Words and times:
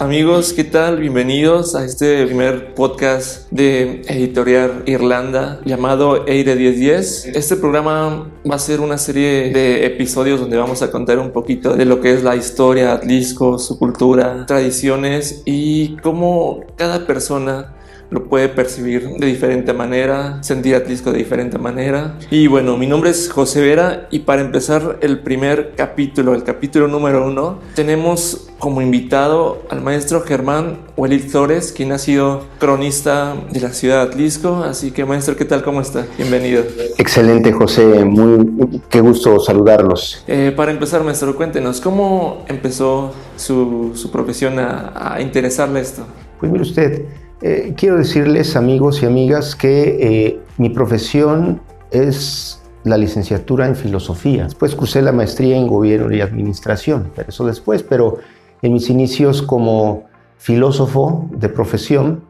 amigos, 0.00 0.52
¿qué 0.52 0.64
tal? 0.64 1.00
Bienvenidos 1.00 1.74
a 1.74 1.84
este 1.84 2.24
primer 2.26 2.74
podcast 2.74 3.50
de 3.50 4.02
Editorial 4.08 4.84
Irlanda 4.86 5.60
llamado 5.64 6.26
Eire 6.26 6.54
1010. 6.54 7.26
Este 7.34 7.56
programa 7.56 8.30
va 8.48 8.54
a 8.54 8.58
ser 8.58 8.80
una 8.80 8.98
serie 8.98 9.50
de 9.52 9.86
episodios 9.86 10.40
donde 10.40 10.56
vamos 10.56 10.82
a 10.82 10.90
contar 10.90 11.18
un 11.18 11.32
poquito 11.32 11.74
de 11.74 11.84
lo 11.84 12.00
que 12.00 12.12
es 12.12 12.22
la 12.22 12.36
historia 12.36 12.86
de 12.86 12.90
Atlisco, 12.92 13.58
su 13.58 13.78
cultura, 13.78 14.46
tradiciones 14.46 15.42
y 15.44 15.96
cómo 15.96 16.64
cada 16.76 17.06
persona 17.06 17.74
lo 18.10 18.24
puede 18.24 18.48
percibir 18.48 19.08
de 19.18 19.26
diferente 19.26 19.72
manera, 19.72 20.42
sentir 20.42 20.74
Atlisco 20.74 21.12
de 21.12 21.18
diferente 21.18 21.58
manera. 21.58 22.16
Y 22.30 22.46
bueno, 22.46 22.76
mi 22.76 22.86
nombre 22.86 23.10
es 23.10 23.30
José 23.30 23.60
Vera 23.60 24.08
y 24.10 24.20
para 24.20 24.42
empezar 24.42 24.98
el 25.00 25.20
primer 25.20 25.74
capítulo, 25.76 26.34
el 26.34 26.42
capítulo 26.42 26.88
número 26.88 27.26
uno, 27.26 27.58
tenemos 27.74 28.48
como 28.58 28.82
invitado 28.82 29.62
al 29.70 29.82
maestro 29.82 30.22
Germán 30.22 30.78
Huelil 30.96 31.20
Flores, 31.20 31.72
quien 31.72 31.92
ha 31.92 31.98
sido 31.98 32.44
cronista 32.58 33.36
de 33.50 33.60
la 33.60 33.72
ciudad 33.72 34.04
de 34.04 34.12
Atlisco. 34.12 34.64
Así 34.64 34.90
que 34.90 35.04
maestro, 35.04 35.36
¿qué 35.36 35.44
tal? 35.44 35.62
¿Cómo 35.62 35.80
está? 35.80 36.06
Bienvenido. 36.16 36.64
Excelente, 36.96 37.52
José. 37.52 38.04
Muy, 38.04 38.80
qué 38.88 39.00
gusto 39.00 39.38
saludarlos. 39.38 40.24
Eh, 40.26 40.52
para 40.56 40.72
empezar, 40.72 41.04
maestro, 41.04 41.36
cuéntenos, 41.36 41.80
¿cómo 41.80 42.44
empezó 42.48 43.12
su, 43.36 43.92
su 43.94 44.10
profesión 44.10 44.58
a, 44.58 45.14
a 45.14 45.20
interesarle 45.20 45.80
esto? 45.80 46.04
Pues 46.40 46.50
mire 46.50 46.62
usted, 46.62 47.04
eh, 47.40 47.74
quiero 47.76 47.96
decirles, 47.96 48.56
amigos 48.56 49.02
y 49.02 49.06
amigas, 49.06 49.54
que 49.54 49.98
eh, 50.00 50.40
mi 50.56 50.70
profesión 50.70 51.60
es 51.90 52.60
la 52.84 52.96
licenciatura 52.96 53.66
en 53.66 53.76
filosofía. 53.76 54.44
Después 54.44 54.74
cursé 54.74 55.02
la 55.02 55.12
maestría 55.12 55.56
en 55.56 55.66
gobierno 55.66 56.14
y 56.14 56.20
administración, 56.20 57.10
pero 57.14 57.28
eso 57.28 57.46
después, 57.46 57.82
pero 57.82 58.18
en 58.62 58.72
mis 58.72 58.90
inicios 58.90 59.42
como 59.42 60.04
filósofo 60.38 61.28
de 61.32 61.48
profesión, 61.48 62.22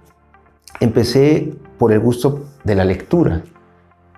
empecé 0.81 1.55
por 1.79 1.93
el 1.93 2.01
gusto 2.01 2.45
de 2.65 2.75
la 2.75 2.85
lectura, 2.85 3.43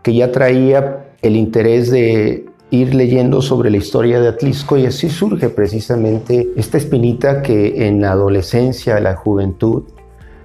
que 0.03 0.15
ya 0.15 0.33
traía 0.33 1.15
el 1.23 1.37
interés 1.37 1.91
de 1.91 2.47
ir 2.71 2.95
leyendo 2.95 3.43
sobre 3.43 3.71
la 3.71 3.77
historia 3.77 4.21
de 4.21 4.29
Atlisco 4.29 4.77
y 4.77 4.87
así 4.87 5.09
surge 5.09 5.49
precisamente 5.49 6.49
esta 6.57 6.79
espinita 6.79 7.43
que 7.43 7.87
en 7.87 8.01
la 8.01 8.13
adolescencia, 8.13 9.01
la 9.01 9.17
juventud, 9.17 9.85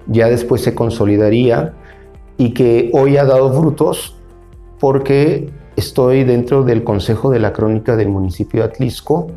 ya 0.06 0.28
después 0.28 0.62
se 0.62 0.74
consolidaría 0.74 1.74
y 2.36 2.50
que 2.50 2.90
hoy 2.92 3.16
ha 3.16 3.24
dado 3.24 3.52
frutos 3.52 4.16
porque 4.78 5.50
estoy 5.76 6.24
dentro 6.24 6.64
del 6.64 6.84
Consejo 6.84 7.30
de 7.30 7.40
la 7.40 7.52
Crónica 7.52 7.96
del 7.96 8.08
municipio 8.08 8.62
de 8.62 8.68
Atlisco 8.68 9.28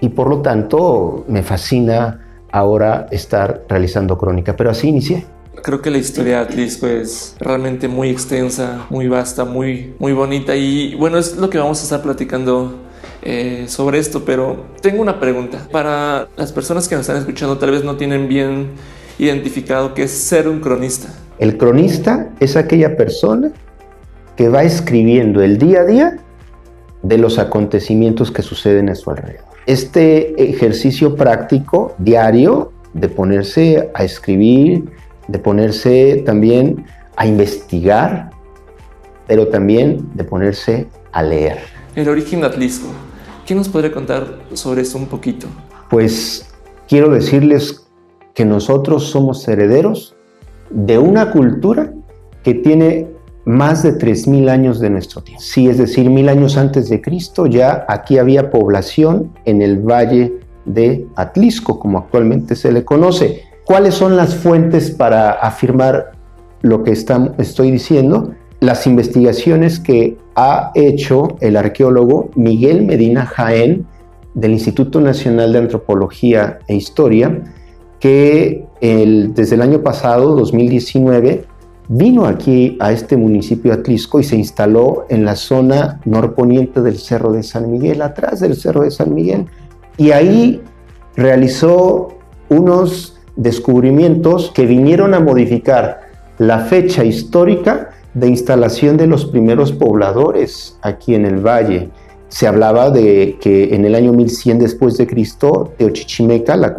y 0.00 0.10
por 0.10 0.28
lo 0.28 0.40
tanto 0.42 1.24
me 1.28 1.42
fascina 1.42 2.20
ahora 2.50 3.06
estar 3.10 3.64
realizando 3.68 4.16
crónica, 4.16 4.54
pero 4.56 4.70
así 4.70 4.88
inicié. 4.88 5.26
Creo 5.62 5.80
que 5.80 5.90
la 5.90 5.98
historia 5.98 6.38
de 6.38 6.44
Atlisco 6.44 6.86
es 6.86 7.36
realmente 7.40 7.88
muy 7.88 8.10
extensa, 8.10 8.86
muy 8.90 9.08
vasta, 9.08 9.44
muy, 9.44 9.94
muy 9.98 10.12
bonita 10.12 10.54
y 10.54 10.94
bueno, 10.94 11.18
es 11.18 11.36
lo 11.36 11.48
que 11.48 11.58
vamos 11.58 11.80
a 11.80 11.84
estar 11.84 12.02
platicando 12.02 12.74
eh, 13.22 13.64
sobre 13.68 13.98
esto, 13.98 14.24
pero 14.24 14.66
tengo 14.82 15.00
una 15.00 15.18
pregunta. 15.18 15.66
Para 15.72 16.28
las 16.36 16.52
personas 16.52 16.86
que 16.86 16.94
nos 16.94 17.02
están 17.02 17.16
escuchando 17.16 17.56
tal 17.56 17.70
vez 17.70 17.82
no 17.82 17.96
tienen 17.96 18.28
bien 18.28 18.72
identificado 19.18 19.94
que 19.94 20.04
es 20.04 20.10
ser 20.10 20.48
un 20.48 20.60
cronista. 20.60 21.08
El 21.38 21.56
cronista 21.56 22.30
es 22.40 22.56
aquella 22.56 22.96
persona 22.96 23.52
que 24.36 24.48
va 24.48 24.62
escribiendo 24.62 25.42
el 25.42 25.58
día 25.58 25.80
a 25.80 25.84
día 25.84 26.16
de 27.02 27.18
los 27.18 27.38
acontecimientos 27.38 28.30
que 28.30 28.42
suceden 28.42 28.88
a 28.88 28.94
su 28.94 29.10
alrededor. 29.10 29.44
Este 29.66 30.50
ejercicio 30.50 31.16
práctico 31.16 31.94
diario 31.98 32.72
de 32.92 33.08
ponerse 33.08 33.90
a 33.94 34.04
escribir, 34.04 34.84
de 35.28 35.38
ponerse 35.38 36.22
también 36.24 36.84
a 37.16 37.26
investigar, 37.26 38.30
pero 39.26 39.48
también 39.48 40.08
de 40.14 40.24
ponerse 40.24 40.86
a 41.12 41.22
leer. 41.22 41.58
El 41.94 42.08
origen 42.08 42.40
de 42.40 42.46
Atlisco. 42.46 42.88
¿Qué 43.46 43.54
nos 43.54 43.68
podría 43.68 43.92
contar 43.92 44.38
sobre 44.54 44.82
eso 44.82 44.98
un 44.98 45.06
poquito? 45.06 45.46
Pues 45.90 46.46
quiero 46.88 47.10
decirles 47.10 47.83
que 48.34 48.44
nosotros 48.44 49.04
somos 49.04 49.46
herederos 49.48 50.14
de 50.70 50.98
una 50.98 51.30
cultura 51.30 51.92
que 52.42 52.54
tiene 52.54 53.08
más 53.44 53.82
de 53.82 53.98
3.000 53.98 54.50
años 54.50 54.80
de 54.80 54.90
nuestro 54.90 55.22
tiempo. 55.22 55.42
Sí, 55.42 55.68
es 55.68 55.78
decir, 55.78 56.08
mil 56.10 56.28
años 56.28 56.56
antes 56.56 56.88
de 56.88 57.00
Cristo 57.00 57.46
ya 57.46 57.84
aquí 57.88 58.18
había 58.18 58.50
población 58.50 59.32
en 59.44 59.62
el 59.62 59.78
valle 59.78 60.40
de 60.64 61.06
Atlisco, 61.14 61.78
como 61.78 61.98
actualmente 61.98 62.56
se 62.56 62.72
le 62.72 62.84
conoce. 62.84 63.42
¿Cuáles 63.64 63.94
son 63.94 64.16
las 64.16 64.34
fuentes 64.34 64.90
para 64.90 65.30
afirmar 65.30 66.12
lo 66.62 66.82
que 66.82 66.92
estoy 66.92 67.70
diciendo? 67.70 68.32
Las 68.60 68.86
investigaciones 68.86 69.78
que 69.78 70.16
ha 70.34 70.70
hecho 70.74 71.36
el 71.40 71.56
arqueólogo 71.56 72.30
Miguel 72.34 72.82
Medina 72.82 73.26
Jaén 73.26 73.86
del 74.32 74.52
Instituto 74.52 75.00
Nacional 75.00 75.52
de 75.52 75.58
Antropología 75.58 76.58
e 76.66 76.74
Historia, 76.74 77.42
que 78.04 78.66
desde 78.82 79.54
el 79.54 79.62
año 79.62 79.80
pasado, 79.80 80.36
2019, 80.36 81.46
vino 81.88 82.26
aquí 82.26 82.76
a 82.78 82.92
este 82.92 83.16
municipio 83.16 83.72
de 83.72 83.80
Atlisco 83.80 84.20
y 84.20 84.24
se 84.24 84.36
instaló 84.36 85.06
en 85.08 85.24
la 85.24 85.36
zona 85.36 86.02
norponiente 86.04 86.82
del 86.82 86.98
Cerro 86.98 87.32
de 87.32 87.42
San 87.42 87.72
Miguel, 87.72 88.02
atrás 88.02 88.40
del 88.40 88.56
Cerro 88.56 88.82
de 88.82 88.90
San 88.90 89.14
Miguel, 89.14 89.46
y 89.96 90.10
ahí 90.10 90.60
realizó 91.16 92.08
unos 92.50 93.18
descubrimientos 93.36 94.52
que 94.54 94.66
vinieron 94.66 95.14
a 95.14 95.20
modificar 95.20 96.02
la 96.36 96.58
fecha 96.58 97.06
histórica 97.06 97.88
de 98.12 98.28
instalación 98.28 98.98
de 98.98 99.06
los 99.06 99.24
primeros 99.24 99.72
pobladores 99.72 100.78
aquí 100.82 101.14
en 101.14 101.24
el 101.24 101.36
valle. 101.36 101.88
Se 102.28 102.46
hablaba 102.46 102.90
de 102.90 103.38
que 103.40 103.74
en 103.74 103.86
el 103.86 103.94
año 103.94 104.12
1100 104.12 104.58
después 104.58 104.98
de 104.98 105.06
Cristo, 105.06 105.72
Teochichimeca, 105.78 106.54
la, 106.54 106.74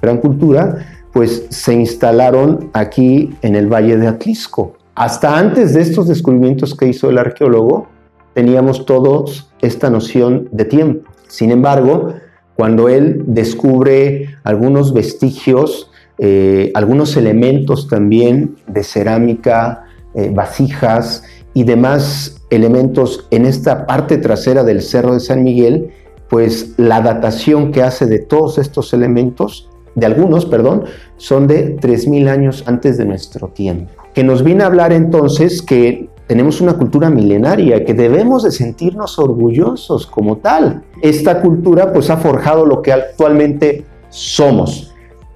gran 0.00 0.18
cultura, 0.18 0.86
pues 1.12 1.46
se 1.50 1.74
instalaron 1.74 2.70
aquí 2.72 3.34
en 3.42 3.56
el 3.56 3.72
Valle 3.72 3.96
de 3.96 4.06
Atlisco. 4.06 4.74
Hasta 4.94 5.38
antes 5.38 5.74
de 5.74 5.82
estos 5.82 6.08
descubrimientos 6.08 6.74
que 6.74 6.88
hizo 6.88 7.10
el 7.10 7.18
arqueólogo, 7.18 7.88
teníamos 8.34 8.84
todos 8.84 9.50
esta 9.60 9.90
noción 9.90 10.48
de 10.52 10.66
tiempo. 10.66 11.10
Sin 11.28 11.50
embargo, 11.50 12.14
cuando 12.54 12.88
él 12.88 13.24
descubre 13.26 14.36
algunos 14.44 14.92
vestigios, 14.92 15.90
eh, 16.18 16.70
algunos 16.74 17.16
elementos 17.16 17.88
también 17.88 18.56
de 18.66 18.82
cerámica, 18.82 19.84
eh, 20.14 20.30
vasijas 20.34 21.24
y 21.52 21.64
demás 21.64 22.42
elementos 22.48 23.26
en 23.30 23.44
esta 23.44 23.86
parte 23.86 24.16
trasera 24.16 24.64
del 24.64 24.80
Cerro 24.80 25.14
de 25.14 25.20
San 25.20 25.44
Miguel, 25.44 25.90
pues 26.28 26.74
la 26.78 27.00
datación 27.00 27.72
que 27.72 27.82
hace 27.82 28.06
de 28.06 28.18
todos 28.18 28.58
estos 28.58 28.94
elementos 28.94 29.68
de 29.96 30.06
algunos, 30.06 30.46
perdón, 30.46 30.84
son 31.16 31.48
de 31.48 31.76
3.000 31.76 32.28
años 32.28 32.62
antes 32.66 32.98
de 32.98 33.06
nuestro 33.06 33.48
tiempo. 33.48 33.90
Que 34.14 34.22
nos 34.22 34.44
viene 34.44 34.62
a 34.62 34.66
hablar 34.66 34.92
entonces 34.92 35.62
que 35.62 36.08
tenemos 36.26 36.60
una 36.60 36.74
cultura 36.74 37.08
milenaria, 37.08 37.84
que 37.84 37.94
debemos 37.94 38.42
de 38.42 38.50
sentirnos 38.50 39.18
orgullosos 39.18 40.06
como 40.06 40.36
tal. 40.36 40.82
Esta 41.00 41.40
cultura 41.40 41.92
pues 41.92 42.10
ha 42.10 42.18
forjado 42.18 42.66
lo 42.66 42.82
que 42.82 42.92
actualmente 42.92 43.86
somos. 44.10 44.92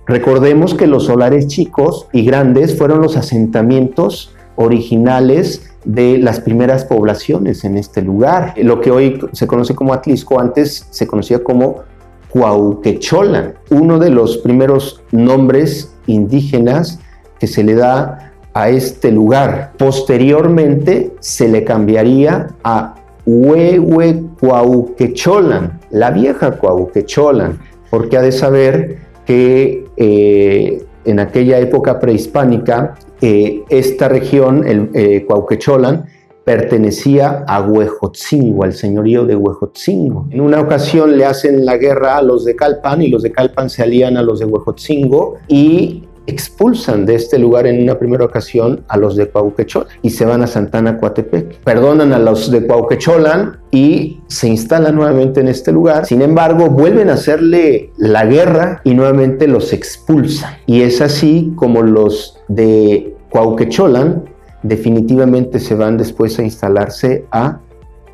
Recordemos 0.06 0.74
que 0.74 0.86
los 0.86 1.04
solares 1.04 1.46
chicos 1.46 2.06
y 2.12 2.24
grandes 2.24 2.76
fueron 2.76 3.00
los 3.00 3.16
asentamientos 3.16 4.34
originales 4.56 5.70
de 5.84 6.18
las 6.18 6.40
primeras 6.40 6.84
poblaciones 6.84 7.64
en 7.64 7.78
este 7.78 8.02
lugar. 8.02 8.54
Lo 8.58 8.80
que 8.82 8.90
hoy 8.90 9.20
se 9.32 9.46
conoce 9.46 9.74
como 9.74 9.94
Atlisco 9.94 10.38
antes 10.38 10.86
se 10.90 11.06
conocía 11.06 11.42
como 11.42 11.84
Cuauquecholan, 12.30 13.54
uno 13.70 13.98
de 13.98 14.10
los 14.10 14.36
primeros 14.38 15.02
nombres 15.10 15.92
indígenas 16.06 17.00
que 17.38 17.46
se 17.46 17.64
le 17.64 17.74
da 17.74 18.32
a 18.54 18.70
este 18.70 19.12
lugar. 19.12 19.72
Posteriormente 19.78 21.12
se 21.20 21.48
le 21.48 21.64
cambiaría 21.64 22.48
a 22.64 22.94
Huehuecuauquecholan, 23.26 25.80
la 25.90 26.10
vieja 26.10 26.52
Cuauquecholan, 26.52 27.58
porque 27.90 28.16
ha 28.16 28.22
de 28.22 28.32
saber 28.32 28.96
que 29.26 29.84
eh, 29.96 30.82
en 31.04 31.20
aquella 31.20 31.58
época 31.58 32.00
prehispánica 32.00 32.94
eh, 33.20 33.62
esta 33.68 34.08
región, 34.08 34.66
el 34.66 34.88
eh, 34.94 35.26
Cuauquecholan, 35.26 36.06
pertenecía 36.44 37.44
a 37.46 37.60
Huejotzingo, 37.60 38.64
al 38.64 38.72
señorío 38.72 39.24
de 39.24 39.36
Huejotzingo. 39.36 40.26
En 40.30 40.40
una 40.40 40.60
ocasión 40.60 41.16
le 41.16 41.24
hacen 41.24 41.64
la 41.64 41.76
guerra 41.76 42.16
a 42.16 42.22
los 42.22 42.44
de 42.44 42.56
Calpan 42.56 43.02
y 43.02 43.08
los 43.08 43.22
de 43.22 43.32
Calpan 43.32 43.70
se 43.70 43.82
alían 43.82 44.16
a 44.16 44.22
los 44.22 44.40
de 44.40 44.46
Huejotzingo 44.46 45.36
y 45.48 46.04
expulsan 46.26 47.06
de 47.06 47.16
este 47.16 47.38
lugar 47.38 47.66
en 47.66 47.82
una 47.82 47.98
primera 47.98 48.24
ocasión 48.24 48.84
a 48.88 48.96
los 48.96 49.16
de 49.16 49.28
Cuauquecholan 49.28 49.88
y 50.02 50.10
se 50.10 50.24
van 50.24 50.42
a 50.42 50.46
Santana 50.46 50.98
Coatepec. 50.98 51.58
Perdonan 51.64 52.12
a 52.12 52.18
los 52.18 52.50
de 52.50 52.66
Cuauquecholan 52.66 53.58
y 53.70 54.20
se 54.28 54.48
instalan 54.48 54.94
nuevamente 54.94 55.40
en 55.40 55.48
este 55.48 55.72
lugar. 55.72 56.06
Sin 56.06 56.22
embargo, 56.22 56.68
vuelven 56.70 57.10
a 57.10 57.14
hacerle 57.14 57.90
la 57.96 58.24
guerra 58.26 58.80
y 58.84 58.94
nuevamente 58.94 59.48
los 59.48 59.72
expulsan. 59.72 60.54
Y 60.66 60.82
es 60.82 61.00
así 61.00 61.52
como 61.56 61.82
los 61.82 62.38
de 62.48 63.16
Cuauquecholan 63.30 64.29
definitivamente 64.62 65.58
se 65.58 65.74
van 65.74 65.96
después 65.96 66.38
a 66.38 66.42
instalarse 66.42 67.24
a 67.30 67.60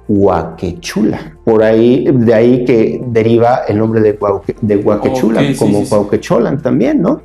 Huaquechula. 0.09 1.37
Por 1.45 1.63
ahí, 1.63 2.09
de 2.13 2.35
ahí 2.35 2.65
que 2.65 3.03
deriva 3.07 3.63
el 3.69 3.79
nombre 3.79 4.01
de, 4.01 4.19
de 4.61 4.77
Huaquechula, 4.77 5.43
como 5.59 5.85
sí, 5.85 5.91
también, 6.63 7.03
¿no? 7.03 7.23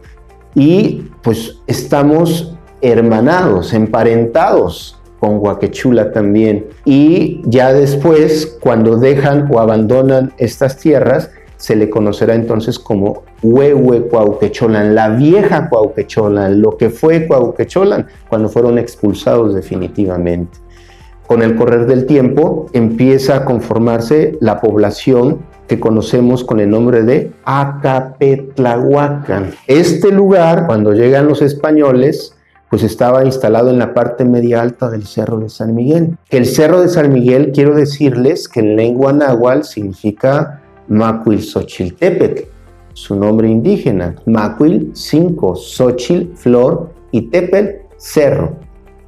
Y 0.56 1.10
pues 1.22 1.60
estamos 1.68 2.56
hermanados, 2.82 3.74
emparentados 3.74 5.00
con 5.20 5.38
Huaquechula 5.38 6.12
también. 6.12 6.66
Y 6.84 7.42
ya 7.46 7.72
después, 7.72 8.58
cuando 8.60 8.98
dejan 8.98 9.48
o 9.52 9.60
abandonan 9.60 10.34
estas 10.38 10.78
tierras, 10.78 11.30
se 11.62 11.76
le 11.76 11.92
conocerá 11.92 12.34
entonces 12.34 12.80
como 12.80 13.22
Huehue 13.44 14.08
Cuauquecholan, 14.08 14.96
la 14.96 15.10
vieja 15.10 15.70
Cuauquecholan, 15.70 16.60
lo 16.60 16.76
que 16.76 16.90
fue 16.90 17.28
Cuauquecholan 17.28 18.08
cuando 18.28 18.50
fueron 18.50 18.80
expulsados 18.80 19.54
definitivamente. 19.54 20.58
Con 21.28 21.44
el 21.44 21.56
correr 21.56 21.86
del 21.86 22.08
tiempo 22.08 22.66
empieza 22.74 23.36
a 23.36 23.46
conformarse 23.46 24.40
la 24.42 24.60
población 24.60 25.44
que 25.68 25.80
conocemos 25.80 26.44
con 26.44 26.60
el 26.60 26.72
nombre 26.72 27.04
de 27.04 27.32
Acapetlahuacan. 27.46 29.52
Este 29.68 30.12
lugar, 30.12 30.66
cuando 30.66 30.94
llegan 30.94 31.28
los 31.28 31.44
españoles, 31.44 32.34
pues 32.72 32.82
estaba 32.82 33.24
instalado 33.24 33.70
en 33.70 33.78
la 33.78 33.94
parte 33.94 34.26
media 34.26 34.62
alta 34.62 34.90
del 34.90 35.06
Cerro 35.06 35.40
de 35.40 35.50
San 35.50 35.76
Miguel. 35.76 36.18
el 36.32 36.48
Cerro 36.48 36.82
de 36.82 36.88
San 36.88 37.14
Miguel, 37.14 37.52
quiero 37.54 37.76
decirles 37.76 38.48
que 38.48 38.62
en 38.62 38.78
lengua 38.78 39.14
náhuatl 39.14 39.64
significa 39.64 40.61
Macuil 40.88 41.42
Xochiltepetl, 41.42 42.44
su 42.94 43.16
nombre 43.16 43.50
indígena. 43.50 44.16
Macuil, 44.26 44.92
cinco, 44.94 45.56
Xochil, 45.56 46.34
flor 46.36 46.92
y 47.12 47.24
Tepel, 47.24 47.82
cerro 47.98 48.56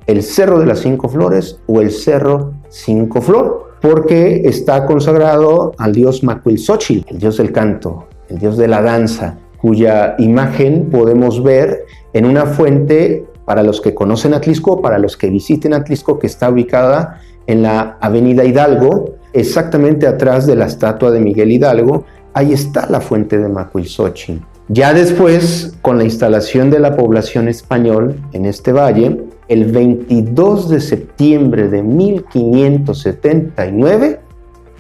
el 0.08 0.24
Cerro 0.24 0.60
de 0.60 0.66
las 0.66 0.80
Cinco 0.80 1.10
Flores 1.10 1.60
o 1.68 1.82
el 1.82 1.92
Cerro 1.92 2.54
Cinco 2.70 3.22
Flor, 3.22 3.74
porque 3.82 4.42
está 4.46 4.86
consagrado 4.86 5.74
al 5.78 5.94
dios 5.94 6.24
Macuilxóchitl, 6.24 7.14
el 7.14 7.20
dios 7.20 7.38
del 7.38 7.52
canto, 7.52 8.08
el 8.30 8.38
dios 8.38 8.58
de 8.58 8.68
la 8.68 8.82
danza, 8.82 9.38
cuya 9.62 10.16
imagen 10.18 10.90
podemos 10.90 11.42
ver 11.44 11.86
en 12.14 12.26
una 12.26 12.46
fuente 12.46 13.26
para 13.46 13.64
los 13.64 13.82
que 13.82 13.94
conocen 13.94 14.34
Atlisco, 14.34 14.82
para 14.82 15.00
los 15.00 15.18
que 15.18 15.30
visiten 15.30 15.74
Atlisco, 15.74 16.20
que 16.20 16.28
está 16.28 16.50
ubicada 16.50 17.20
en 17.46 17.64
la 17.64 17.98
Avenida 18.00 18.46
Hidalgo, 18.46 19.16
exactamente 19.34 20.08
atrás 20.08 20.46
de 20.46 20.56
la 20.56 20.66
estatua 20.66 21.12
de 21.12 21.20
Miguel 21.20 21.52
Hidalgo, 21.52 22.06
ahí 22.34 22.54
está 22.54 22.88
la 22.90 23.02
fuente 23.02 23.38
de 23.38 23.50
Macuilxóchitl. 23.50 24.42
Ya 24.70 24.94
después, 24.94 25.76
con 25.82 25.98
la 25.98 26.06
instalación 26.06 26.70
de 26.70 26.80
la 26.80 26.96
población 26.96 27.50
español 27.50 28.16
en 28.32 28.46
este 28.46 28.72
valle, 28.72 29.26
el 29.50 29.66
22 29.66 30.70
de 30.70 30.80
septiembre 30.80 31.68
de 31.68 31.84
1579 31.84 34.22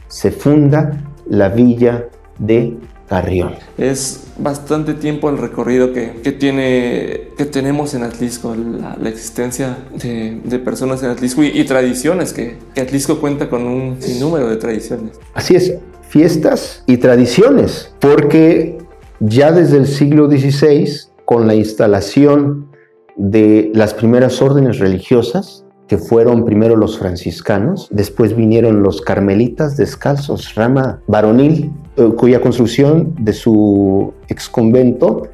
se 0.07 0.31
funda 0.31 1.03
la 1.27 1.50
villa 1.50 2.05
de 2.39 2.77
Carrión. 3.13 3.51
Es 3.77 4.24
bastante 4.39 4.95
tiempo 4.95 5.30
el 5.30 5.38
recorrido 5.38 5.94
que, 5.94 6.07
tiene, 6.39 7.27
que 7.38 7.45
tenemos 7.45 7.94
en 7.94 8.01
Atlisco, 8.01 8.56
la, 8.56 9.07
existencia 9.07 9.77
de, 9.94 10.60
personas 10.65 11.04
en 11.04 11.12
Atlisco 11.12 11.44
y, 11.44 11.63
tradiciones, 11.63 12.33
que, 12.33 12.57
que, 12.74 12.81
Atlisco 12.81 13.19
cuenta 13.19 13.51
con 13.51 13.68
un 13.68 14.01
sinnúmero 14.01 14.50
de 14.50 14.56
tradiciones. 14.56 15.19
Así 15.36 15.56
es, 15.56 15.75
fiestas 16.10 16.83
y 16.88 16.98
tradiciones, 16.98 17.94
porque 18.00 18.80
ya 19.19 19.51
desde 19.51 19.77
el 19.77 19.86
siglo 19.86 20.27
XVI, 20.27 20.89
con 21.24 21.45
la 21.45 21.54
instalación 21.54 22.71
de 23.15 23.69
las 23.75 23.94
primeras 23.94 24.42
órdenes 24.42 24.80
religiosas, 24.80 25.63
que 25.88 26.00
fueron 26.00 26.45
primero 26.45 26.75
los 26.75 26.98
franciscanos, 26.98 27.89
después 27.92 28.36
vinieron 28.36 28.81
los 28.81 29.01
carmelitas 29.01 29.77
descalzos, 29.77 30.56
rama 30.56 31.04
varonil, 31.06 31.71
cuya 32.18 32.42
construcción 32.42 33.13
de 33.19 33.34
su 33.34 34.13
exconvento 34.28 35.30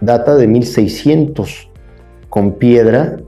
data 0.00 0.34
de 0.34 0.46
1600, 0.46 1.68
con 2.28 2.52
piedra 2.52 3.18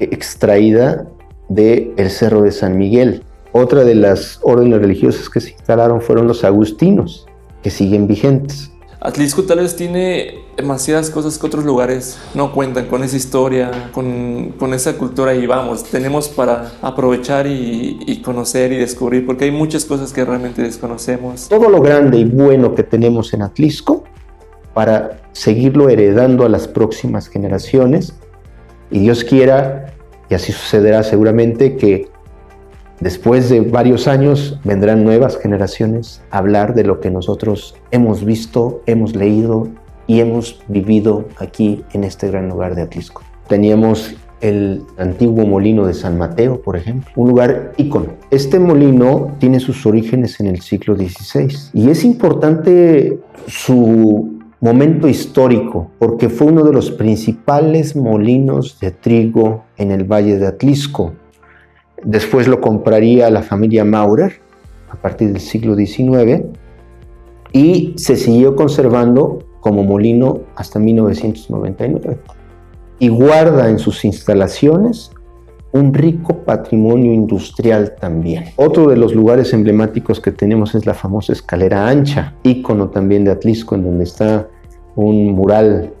extraída 0.00 1.06
del 1.48 1.92
el 1.96 2.10
Cerro 2.10 2.42
de 2.42 2.52
San 2.52 2.76
Miguel. 2.78 3.22
Otra 3.52 3.84
de 3.84 3.94
las 3.94 4.40
órdenes 4.42 4.80
religiosas 4.80 5.28
que 5.28 5.40
se 5.40 5.50
instalaron 5.50 6.00
fueron 6.00 6.26
los 6.26 6.44
agustinos, 6.44 7.26
que 7.62 7.70
siguen 7.70 8.06
vigentes. 8.06 8.72
Atlisco 9.04 9.42
tal 9.42 9.58
vez 9.58 9.76
tiene 9.76 10.44
demasiadas 10.56 11.10
cosas 11.10 11.38
que 11.38 11.46
otros 11.46 11.62
lugares 11.62 12.18
no 12.32 12.54
cuentan 12.54 12.86
con 12.86 13.04
esa 13.04 13.18
historia, 13.18 13.90
con, 13.92 14.72
esa 14.72 14.96
cultura 14.96 15.34
y 15.34 15.46
vamos, 15.46 15.84
tenemos 15.84 16.28
para 16.30 16.72
aprovechar 16.80 17.46
y, 17.46 17.98
y, 18.06 18.22
conocer 18.22 18.72
y 18.72 18.78
descubrir, 18.78 19.26
porque 19.26 19.44
hay 19.44 19.50
muchas 19.50 19.84
cosas 19.84 20.10
que 20.10 20.24
realmente 20.24 20.62
desconocemos. 20.62 21.50
Todo 21.50 21.68
lo 21.68 21.82
grande 21.82 22.16
y 22.16 22.24
bueno 22.24 22.74
que 22.74 22.82
tenemos 22.82 23.34
en 23.34 23.42
Atlisco 23.42 24.04
para 24.72 25.20
seguirlo 25.32 25.90
heredando 25.90 26.46
a 26.46 26.48
las 26.48 26.66
próximas 26.66 27.28
generaciones 27.28 28.14
y 28.90 29.00
Dios 29.00 29.22
quiera, 29.22 29.92
y 30.30 30.34
así 30.34 30.50
sucederá 30.50 31.02
seguramente, 31.02 31.76
que 31.76 32.08
Después 33.00 33.48
de 33.48 33.60
varios 33.60 34.06
años 34.06 34.58
vendrán 34.64 35.04
nuevas 35.04 35.36
generaciones 35.36 36.22
a 36.30 36.38
hablar 36.38 36.74
de 36.74 36.84
lo 36.84 37.00
que 37.00 37.10
nosotros 37.10 37.74
hemos 37.90 38.24
visto, 38.24 38.82
hemos 38.86 39.16
leído 39.16 39.68
y 40.06 40.20
hemos 40.20 40.60
vivido 40.68 41.24
aquí 41.38 41.84
en 41.92 42.04
este 42.04 42.28
gran 42.28 42.48
lugar 42.48 42.74
de 42.74 42.82
Atlisco. 42.82 43.22
Teníamos 43.48 44.14
el 44.40 44.82
antiguo 44.98 45.46
molino 45.46 45.86
de 45.86 45.94
San 45.94 46.18
Mateo, 46.18 46.60
por 46.60 46.76
ejemplo, 46.76 47.10
un 47.16 47.28
lugar 47.28 47.72
ícono. 47.78 48.08
Este 48.30 48.58
molino 48.58 49.32
tiene 49.38 49.58
sus 49.58 49.86
orígenes 49.86 50.38
en 50.38 50.46
el 50.46 50.60
siglo 50.60 50.94
XVI 50.94 51.48
y 51.72 51.88
es 51.88 52.04
importante 52.04 53.18
su 53.46 54.38
momento 54.60 55.08
histórico 55.08 55.90
porque 55.98 56.28
fue 56.28 56.48
uno 56.48 56.62
de 56.62 56.72
los 56.72 56.90
principales 56.90 57.96
molinos 57.96 58.78
de 58.80 58.90
trigo 58.92 59.64
en 59.76 59.90
el 59.90 60.04
Valle 60.04 60.38
de 60.38 60.46
Atlisco 60.46 61.12
Después 62.04 62.48
lo 62.48 62.60
compraría 62.60 63.30
la 63.30 63.42
familia 63.42 63.84
Maurer 63.84 64.40
a 64.90 64.96
partir 64.96 65.32
del 65.32 65.40
siglo 65.40 65.74
XIX 65.74 66.44
y 67.52 67.94
se 67.96 68.16
siguió 68.16 68.56
conservando 68.56 69.38
como 69.60 69.82
molino 69.82 70.40
hasta 70.56 70.78
1999. 70.78 72.18
Y 72.98 73.08
guarda 73.08 73.70
en 73.70 73.78
sus 73.78 74.04
instalaciones 74.04 75.10
un 75.72 75.92
rico 75.92 76.44
patrimonio 76.44 77.12
industrial 77.12 77.96
también. 78.00 78.44
Otro 78.56 78.88
de 78.88 78.96
los 78.96 79.14
lugares 79.14 79.52
emblemáticos 79.52 80.20
que 80.20 80.30
tenemos 80.30 80.74
es 80.74 80.86
la 80.86 80.94
famosa 80.94 81.32
escalera 81.32 81.88
ancha, 81.88 82.34
ícono 82.44 82.90
también 82.90 83.24
de 83.24 83.32
Atlisco, 83.32 83.74
en 83.74 83.84
donde 83.84 84.04
está 84.04 84.48
un 84.94 85.32
mural 85.32 85.92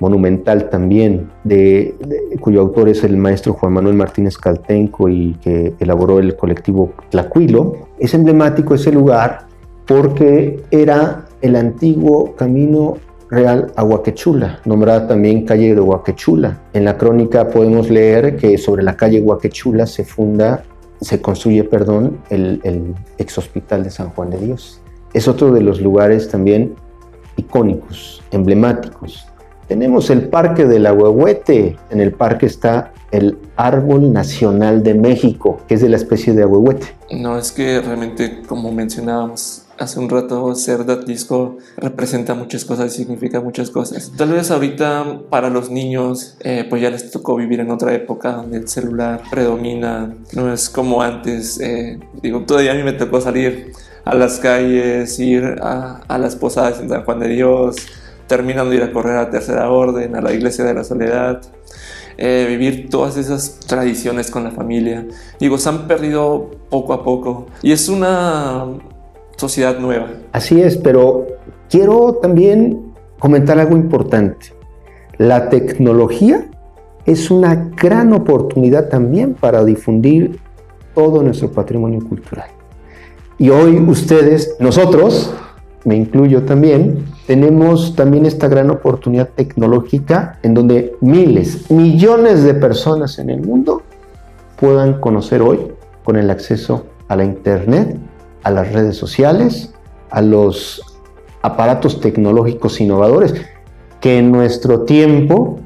monumental 0.00 0.70
también, 0.70 1.30
de, 1.44 1.94
cuyo 2.40 2.62
autor 2.62 2.88
es 2.88 3.04
el 3.04 3.16
maestro 3.16 3.52
Juan 3.52 3.74
Manuel 3.74 3.94
Martínez 3.94 4.36
Caltenco 4.36 5.08
y 5.08 5.34
que 5.42 5.74
elaboró 5.78 6.18
el 6.18 6.36
colectivo 6.36 6.92
Tlacuilo. 7.10 7.88
Es 7.98 8.14
emblemático 8.14 8.74
ese 8.74 8.90
lugar 8.90 9.46
porque 9.86 10.62
era 10.70 11.26
el 11.42 11.54
antiguo 11.54 12.34
camino 12.34 12.96
real 13.30 13.72
a 13.76 13.84
Huaquechula, 13.84 14.60
nombrada 14.64 15.06
también 15.06 15.44
calle 15.44 15.74
de 15.74 15.80
Huaquechula. 15.80 16.62
En 16.72 16.84
la 16.84 16.96
crónica 16.96 17.48
podemos 17.48 17.90
leer 17.90 18.36
que 18.36 18.58
sobre 18.58 18.82
la 18.82 18.96
calle 18.96 19.20
Huaquechula 19.20 19.86
se 19.86 20.04
funda, 20.04 20.64
se 21.00 21.20
construye, 21.20 21.62
perdón, 21.64 22.18
el, 22.30 22.60
el 22.64 22.94
ex 23.18 23.38
hospital 23.38 23.84
de 23.84 23.90
San 23.90 24.10
Juan 24.10 24.30
de 24.30 24.38
Dios. 24.38 24.80
Es 25.12 25.28
otro 25.28 25.52
de 25.52 25.60
los 25.60 25.80
lugares 25.80 26.28
también 26.28 26.74
icónicos, 27.36 28.22
emblemáticos 28.30 29.29
tenemos 29.70 30.10
el 30.10 30.28
Parque 30.28 30.64
del 30.64 30.84
Ahuehuete. 30.84 31.76
En 31.90 32.00
el 32.00 32.10
parque 32.10 32.46
está 32.46 32.92
el 33.12 33.38
Árbol 33.54 34.12
Nacional 34.12 34.82
de 34.82 34.94
México, 34.94 35.60
que 35.68 35.74
es 35.74 35.80
de 35.80 35.88
la 35.88 35.96
especie 35.96 36.32
de 36.32 36.42
ahuehuete. 36.42 36.88
No, 37.12 37.38
es 37.38 37.52
que 37.52 37.80
realmente, 37.80 38.42
como 38.48 38.72
mencionábamos 38.72 39.66
hace 39.78 40.00
un 40.00 40.10
rato, 40.10 40.56
ser 40.56 40.84
datisco 40.84 41.58
representa 41.76 42.34
muchas 42.34 42.64
cosas 42.64 42.92
y 42.92 42.96
significa 42.96 43.40
muchas 43.40 43.70
cosas. 43.70 44.10
Tal 44.16 44.32
vez 44.32 44.50
ahorita 44.50 45.20
para 45.30 45.50
los 45.50 45.70
niños, 45.70 46.36
eh, 46.40 46.66
pues 46.68 46.82
ya 46.82 46.90
les 46.90 47.08
tocó 47.12 47.36
vivir 47.36 47.60
en 47.60 47.70
otra 47.70 47.94
época 47.94 48.32
donde 48.32 48.58
el 48.58 48.68
celular 48.68 49.22
predomina, 49.30 50.16
no 50.32 50.52
es 50.52 50.68
como 50.68 51.00
antes. 51.00 51.60
Eh, 51.60 52.00
digo, 52.20 52.40
todavía 52.40 52.72
a 52.72 52.74
mí 52.74 52.82
me 52.82 52.94
tocó 52.94 53.20
salir 53.20 53.70
a 54.04 54.16
las 54.16 54.40
calles, 54.40 55.16
ir 55.20 55.44
a, 55.62 56.00
a 56.08 56.18
las 56.18 56.34
posadas 56.34 56.80
en 56.80 56.88
San 56.88 57.04
Juan 57.04 57.20
de 57.20 57.28
Dios, 57.28 57.76
terminando 58.30 58.70
de 58.70 58.76
ir 58.76 58.82
a 58.84 58.92
correr 58.92 59.16
a 59.16 59.28
Tercera 59.28 59.68
Orden, 59.72 60.14
a 60.14 60.20
la 60.20 60.32
Iglesia 60.32 60.64
de 60.64 60.72
la 60.72 60.84
Soledad, 60.84 61.42
eh, 62.16 62.46
vivir 62.48 62.88
todas 62.88 63.16
esas 63.16 63.58
tradiciones 63.66 64.30
con 64.30 64.44
la 64.44 64.52
familia. 64.52 65.04
Digo, 65.40 65.58
se 65.58 65.68
han 65.68 65.88
perdido 65.88 66.48
poco 66.70 66.92
a 66.92 67.02
poco 67.02 67.46
y 67.60 67.72
es 67.72 67.88
una 67.88 68.66
sociedad 69.34 69.80
nueva. 69.80 70.10
Así 70.30 70.62
es, 70.62 70.76
pero 70.76 71.26
quiero 71.68 72.20
también 72.22 72.94
comentar 73.18 73.58
algo 73.58 73.74
importante. 73.74 74.54
La 75.18 75.48
tecnología 75.48 76.48
es 77.06 77.32
una 77.32 77.72
gran 77.76 78.12
oportunidad 78.12 78.90
también 78.90 79.34
para 79.34 79.64
difundir 79.64 80.38
todo 80.94 81.24
nuestro 81.24 81.50
patrimonio 81.50 81.98
cultural. 82.08 82.48
Y 83.38 83.50
hoy 83.50 83.76
ustedes, 83.80 84.54
nosotros, 84.60 85.34
me 85.84 85.96
incluyo 85.96 86.44
también, 86.44 87.06
tenemos 87.30 87.94
también 87.94 88.26
esta 88.26 88.48
gran 88.48 88.70
oportunidad 88.70 89.28
tecnológica 89.28 90.40
en 90.42 90.52
donde 90.52 90.96
miles, 91.00 91.70
millones 91.70 92.42
de 92.42 92.54
personas 92.54 93.20
en 93.20 93.30
el 93.30 93.40
mundo 93.40 93.82
puedan 94.56 94.94
conocer 94.94 95.40
hoy 95.40 95.60
con 96.02 96.16
el 96.16 96.28
acceso 96.28 96.86
a 97.06 97.14
la 97.14 97.22
Internet, 97.22 97.96
a 98.42 98.50
las 98.50 98.72
redes 98.72 98.96
sociales, 98.96 99.72
a 100.10 100.22
los 100.22 100.82
aparatos 101.40 102.00
tecnológicos 102.00 102.80
innovadores, 102.80 103.32
que 104.00 104.18
en 104.18 104.32
nuestro 104.32 104.80
tiempo, 104.80 105.60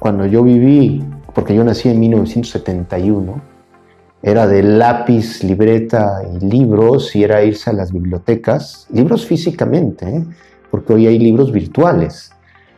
cuando 0.00 0.26
yo 0.26 0.42
viví, 0.42 1.04
porque 1.36 1.54
yo 1.54 1.62
nací 1.62 1.88
en 1.88 2.00
1971, 2.00 3.40
era 4.22 4.48
de 4.48 4.64
lápiz, 4.64 5.44
libreta 5.44 6.22
y 6.34 6.44
libros, 6.44 7.14
y 7.14 7.22
era 7.22 7.44
irse 7.44 7.70
a 7.70 7.74
las 7.74 7.92
bibliotecas, 7.92 8.88
libros 8.90 9.24
físicamente, 9.24 10.08
¿eh? 10.08 10.24
Porque 10.70 10.94
hoy 10.94 11.06
hay 11.06 11.18
libros 11.18 11.52
virtuales. 11.52 12.32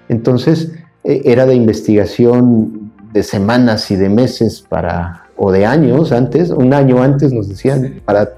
Entonces, 0.08 0.72
e, 1.04 1.22
era 1.24 1.46
de 1.46 1.54
investigación 1.54 2.92
de 3.12 3.22
semanas 3.22 3.90
y 3.90 3.96
de 3.96 4.08
meses 4.08 4.64
para, 4.68 5.24
o 5.36 5.50
de 5.50 5.66
años 5.66 6.12
antes, 6.12 6.50
un 6.50 6.74
año 6.74 7.02
antes 7.02 7.32
nos 7.32 7.48
decían, 7.48 8.00
para 8.04 8.34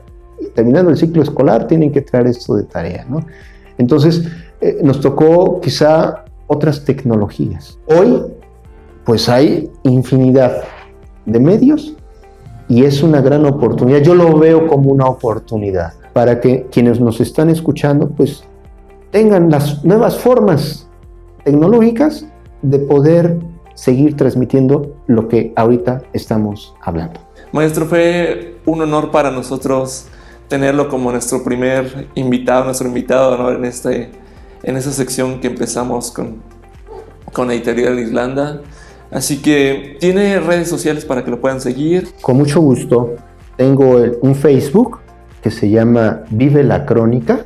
terminando 0.54 0.90
el 0.90 0.96
ciclo 0.96 1.22
escolar 1.22 1.66
tienen 1.66 1.92
que 1.92 2.00
traer 2.00 2.26
esto 2.26 2.56
de 2.56 2.64
tarea, 2.64 3.04
¿no? 3.08 3.24
Entonces, 3.78 4.24
eh, 4.60 4.78
nos 4.82 5.00
tocó 5.00 5.60
quizá 5.60 6.24
otras 6.46 6.84
tecnologías. 6.84 7.78
Hoy, 7.86 8.22
pues 9.04 9.28
hay 9.28 9.70
infinidad 9.84 10.62
de 11.26 11.40
medios 11.40 11.94
y 12.68 12.84
es 12.84 13.02
una 13.02 13.20
gran 13.20 13.46
oportunidad. 13.46 14.00
Yo 14.00 14.14
lo 14.14 14.38
veo 14.38 14.66
como 14.66 14.90
una 14.90 15.06
oportunidad 15.06 15.94
para 16.12 16.40
que 16.40 16.66
quienes 16.70 17.00
nos 17.00 17.20
están 17.20 17.50
escuchando, 17.50 18.08
pues 18.08 18.44
tengan 19.10 19.50
las 19.50 19.84
nuevas 19.84 20.18
formas 20.18 20.86
tecnológicas 21.44 22.26
de 22.62 22.78
poder 22.78 23.38
seguir 23.74 24.16
transmitiendo 24.16 24.94
lo 25.06 25.28
que 25.28 25.52
ahorita 25.56 26.02
estamos 26.12 26.74
hablando. 26.82 27.20
Maestro, 27.52 27.86
fue 27.86 28.58
un 28.66 28.82
honor 28.82 29.10
para 29.10 29.30
nosotros 29.30 30.06
tenerlo 30.48 30.88
como 30.88 31.10
nuestro 31.10 31.42
primer 31.42 32.08
invitado, 32.14 32.64
nuestro 32.64 32.88
invitado 32.88 33.52
en, 33.52 33.64
este, 33.64 34.10
en 34.62 34.76
esta 34.76 34.90
sección 34.90 35.40
que 35.40 35.48
empezamos 35.48 36.10
con, 36.10 36.42
con 37.32 37.50
Editorial 37.50 37.98
Irlanda. 37.98 38.60
Así 39.10 39.40
que 39.40 39.96
tiene 39.98 40.38
redes 40.40 40.68
sociales 40.68 41.04
para 41.04 41.24
que 41.24 41.30
lo 41.30 41.40
puedan 41.40 41.60
seguir. 41.60 42.12
Con 42.20 42.36
mucho 42.36 42.60
gusto. 42.60 43.14
Tengo 43.56 43.96
un 44.20 44.34
Facebook 44.34 44.98
que 45.42 45.50
se 45.50 45.70
llama 45.70 46.22
Vive 46.30 46.62
la 46.62 46.86
Crónica 46.86 47.44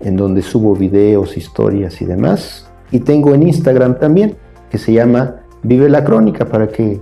en 0.00 0.16
donde 0.16 0.42
subo 0.42 0.74
videos, 0.74 1.36
historias 1.36 2.00
y 2.02 2.04
demás. 2.04 2.66
Y 2.90 3.00
tengo 3.00 3.34
en 3.34 3.42
Instagram 3.42 3.98
también, 3.98 4.36
que 4.70 4.78
se 4.78 4.92
llama 4.92 5.42
Vive 5.62 5.88
la 5.88 6.04
Crónica, 6.04 6.46
para 6.46 6.68
que 6.68 7.00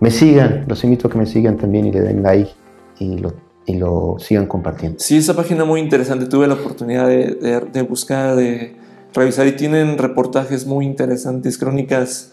me 0.00 0.10
sigan. 0.10 0.64
Los 0.68 0.84
invito 0.84 1.08
a 1.08 1.10
que 1.10 1.18
me 1.18 1.26
sigan 1.26 1.56
también 1.56 1.86
y 1.86 1.92
le 1.92 2.00
den 2.00 2.22
like 2.22 2.50
y 2.98 3.18
lo, 3.18 3.34
y 3.66 3.76
lo 3.76 4.16
sigan 4.18 4.46
compartiendo. 4.46 4.98
Sí, 5.00 5.16
esa 5.16 5.34
página 5.34 5.64
muy 5.64 5.80
interesante. 5.80 6.26
Tuve 6.26 6.46
la 6.46 6.54
oportunidad 6.54 7.08
de, 7.08 7.60
de, 7.72 7.82
buscar, 7.82 8.36
de 8.36 8.76
revisar 9.14 9.46
y 9.46 9.52
tienen 9.52 9.98
reportajes 9.98 10.66
muy 10.66 10.86
interesantes, 10.86 11.58
crónicas, 11.58 12.32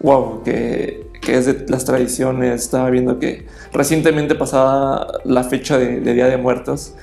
wow, 0.00 0.42
que, 0.42 1.08
que, 1.20 1.36
es 1.36 1.46
de 1.46 1.66
las 1.68 1.84
tradiciones. 1.84 2.62
Estaba 2.62 2.88
viendo 2.90 3.18
que 3.18 3.46
recientemente 3.72 4.34
pasaba 4.34 5.06
la 5.24 5.44
fecha 5.44 5.76
de, 5.78 6.00
de 6.00 6.14
Día 6.14 6.26
de 6.26 6.36
Muertos 6.36 6.94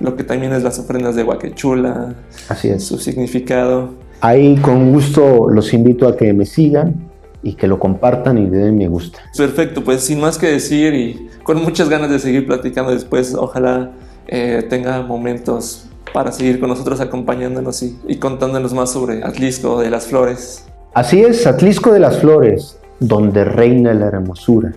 lo 0.00 0.16
que 0.16 0.24
también 0.24 0.52
es 0.52 0.62
las 0.62 0.78
ofrendas 0.78 1.14
de 1.14 1.22
Huaquechula. 1.22 2.14
Así 2.48 2.68
es. 2.68 2.84
Su 2.84 2.98
significado. 2.98 3.90
Ahí 4.20 4.56
con 4.56 4.92
gusto 4.92 5.48
los 5.48 5.72
invito 5.72 6.08
a 6.08 6.16
que 6.16 6.32
me 6.32 6.46
sigan 6.46 7.10
y 7.42 7.54
que 7.54 7.66
lo 7.66 7.78
compartan 7.78 8.38
y 8.38 8.48
le 8.48 8.58
den 8.58 8.76
me 8.76 8.88
gusta. 8.88 9.20
Perfecto, 9.36 9.82
pues 9.84 10.02
sin 10.02 10.20
más 10.20 10.36
que 10.36 10.46
decir 10.46 10.94
y 10.94 11.28
con 11.42 11.62
muchas 11.62 11.88
ganas 11.88 12.10
de 12.10 12.18
seguir 12.18 12.46
platicando 12.46 12.92
después, 12.92 13.34
ojalá 13.34 13.92
eh, 14.26 14.66
tenga 14.68 15.02
momentos 15.02 15.86
para 16.12 16.32
seguir 16.32 16.60
con 16.60 16.68
nosotros 16.68 17.00
acompañándonos 17.00 17.82
y, 17.82 17.98
y 18.08 18.16
contándonos 18.16 18.74
más 18.74 18.90
sobre 18.90 19.22
Atlisco 19.22 19.80
de 19.80 19.90
las 19.90 20.06
Flores. 20.06 20.66
Así 20.92 21.22
es, 21.22 21.46
Atlisco 21.46 21.92
de 21.92 22.00
las 22.00 22.18
Flores, 22.18 22.78
donde 22.98 23.44
reina 23.44 23.94
la 23.94 24.06
hermosura, 24.06 24.74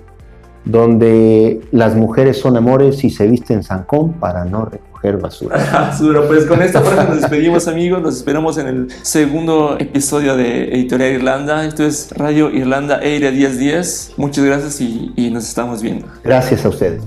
donde 0.63 1.59
las 1.71 1.95
mujeres 1.95 2.37
son 2.37 2.55
amores 2.55 3.03
y 3.03 3.09
se 3.09 3.27
visten 3.27 3.63
zancón 3.63 4.13
para 4.13 4.45
no 4.45 4.65
basura. 5.11 5.57
basura. 5.73 6.21
Pues 6.27 6.45
con 6.45 6.61
esta 6.61 6.81
frase 6.81 7.09
nos 7.09 7.21
despedimos, 7.21 7.67
amigos. 7.67 8.01
Nos 8.01 8.17
esperamos 8.17 8.57
en 8.57 8.67
el 8.67 8.87
segundo 9.01 9.77
episodio 9.79 10.35
de 10.35 10.73
Editorial 10.73 11.13
Irlanda. 11.13 11.65
Esto 11.65 11.83
es 11.83 12.09
Radio 12.11 12.49
Irlanda 12.49 12.99
Aire 12.99 13.31
1010. 13.31 14.13
Muchas 14.17 14.45
gracias 14.45 14.81
y, 14.81 15.11
y 15.15 15.29
nos 15.29 15.47
estamos 15.47 15.81
viendo. 15.81 16.07
Gracias 16.23 16.65
a 16.65 16.69
ustedes. 16.69 17.03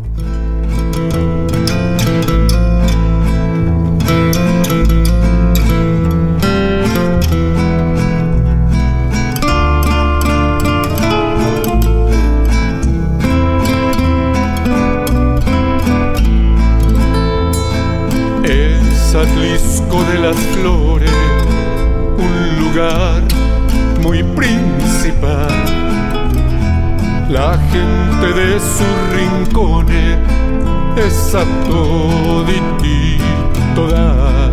Toditito 32.16 33.88
dar. 33.90 34.52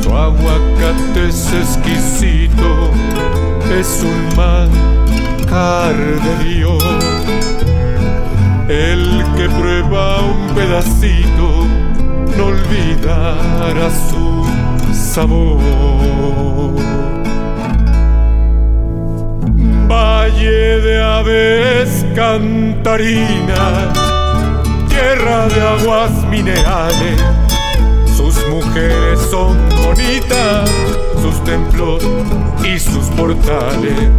Su 0.00 0.10
aguacate 0.16 1.28
es 1.28 1.52
exquisito, 1.52 2.90
es 3.78 4.02
un 4.02 4.20
manjar 4.36 5.96
de 6.26 6.44
Dios. 6.44 6.84
El 8.68 9.24
que 9.36 9.48
prueba 9.48 10.20
un 10.22 10.54
pedacito 10.54 11.66
no 12.36 12.44
olvidará 12.46 13.90
su 14.08 14.46
sabor. 14.94 15.58
Valle 19.88 20.80
de 20.86 21.02
aves 21.02 22.06
cantarinas, 22.14 23.99
tierra 25.00 25.48
de 25.48 25.60
aguas 25.60 26.10
minerales, 26.28 27.20
sus 28.16 28.46
mujeres 28.48 29.20
son 29.30 29.56
bonitas, 29.84 30.70
sus 31.20 31.42
templos 31.44 32.02
y 32.64 32.78
sus 32.78 33.06
portales. 33.16 34.10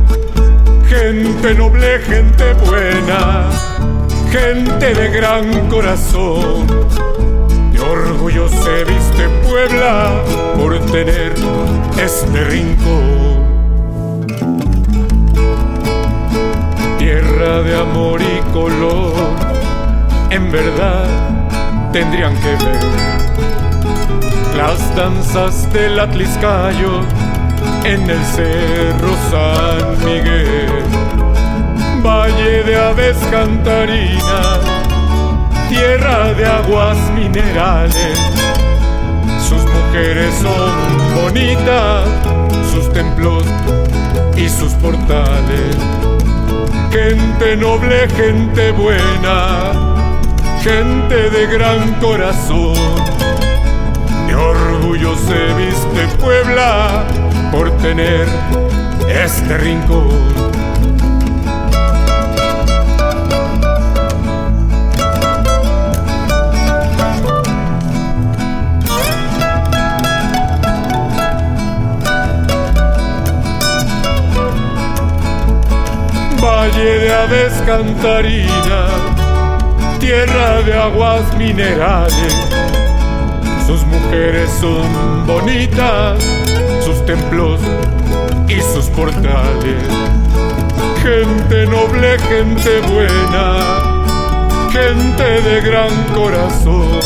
Gente 0.87 1.53
noble, 1.55 1.99
gente 1.99 2.53
buena, 2.65 3.49
gente 4.31 4.93
de 4.93 5.07
gran 5.09 5.69
corazón 5.69 6.67
orgullo 7.81 8.47
se 8.47 8.83
viste 8.85 9.27
Puebla 9.47 10.23
por 10.57 10.77
tener 10.91 11.33
este 11.97 12.43
rincón. 12.45 13.41
Tierra 16.97 17.61
de 17.63 17.75
amor 17.75 18.21
y 18.21 18.51
color, 18.51 19.13
en 20.31 20.51
verdad 20.51 21.05
tendrían 21.91 22.35
que 22.37 22.55
ver 22.63 22.79
las 24.57 24.95
danzas 24.95 25.71
del 25.73 25.99
Atliscayo 25.99 27.01
en 27.83 28.09
el 28.09 28.23
Cerro 28.25 29.15
San 29.29 30.05
Miguel. 30.05 30.83
Valle 32.03 32.63
de 32.63 32.75
aves 32.75 33.17
cantarinas 33.29 34.59
tierra 35.71 36.33
de 36.33 36.45
aguas 36.45 36.97
minerales. 37.15 38.19
Sus 39.39 39.63
mujeres 39.63 40.33
son 40.41 41.23
bonitas, 41.23 42.05
sus 42.71 42.91
templos 42.91 43.45
y 44.35 44.49
sus 44.49 44.73
portales. 44.73 45.77
Gente 46.91 47.55
noble, 47.55 48.07
gente 48.09 48.71
buena, 48.71 49.90
gente 50.63 51.29
de 51.31 51.47
gran 51.47 51.93
corazón. 51.95 52.75
De 54.27 54.35
orgullo 54.35 55.15
se 55.15 55.53
viste 55.55 56.07
Puebla 56.19 57.03
por 57.51 57.71
tener 57.77 58.27
este 59.07 59.57
rincón. 59.57 60.51
Valle 76.39 76.99
de 76.99 77.13
aves 77.13 77.53
cantarinas, 77.65 79.20
tierra 80.01 80.63
de 80.63 80.73
aguas 80.73 81.37
minerales. 81.37 82.33
Sus 83.67 83.85
mujeres 83.85 84.49
son 84.59 85.27
bonitas, 85.27 86.21
sus 86.83 87.05
templos 87.05 87.61
y 88.47 88.59
sus 88.61 88.87
portales. 88.87 89.83
Gente 91.03 91.67
noble, 91.67 92.17
gente 92.19 92.79
buena, 92.91 94.03
gente 94.71 95.23
de 95.23 95.61
gran 95.61 95.93
corazón. 96.15 96.99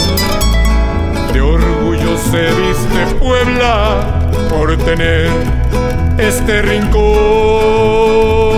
De 1.34 1.42
orgullo 1.42 2.18
se 2.18 2.44
viste 2.44 3.16
Puebla 3.20 4.30
por 4.50 4.78
tener 4.78 5.30
este 6.18 6.62
rincón. 6.62 8.55